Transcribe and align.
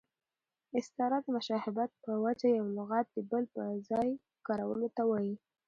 استعاره 0.79 1.17
د 1.23 1.27
مشابهت 1.37 1.91
په 2.03 2.11
وجه 2.25 2.47
یو 2.57 2.65
لغت 2.77 3.07
د 3.13 3.17
بل 3.31 3.43
پر 3.53 3.65
ځای 3.89 4.09
کارولو 4.47 4.87
ته 4.95 5.01
وايي. 5.09 5.33